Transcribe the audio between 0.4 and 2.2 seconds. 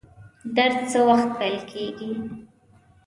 درس څه وخت پیل کیږي؟